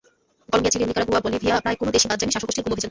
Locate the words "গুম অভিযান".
2.63-2.75